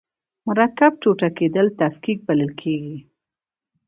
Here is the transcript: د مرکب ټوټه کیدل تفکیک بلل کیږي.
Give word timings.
د 0.03 0.03
مرکب 0.47 0.91
ټوټه 1.01 1.29
کیدل 1.37 1.67
تفکیک 1.79 2.19
بلل 2.27 2.51
کیږي. 2.61 2.97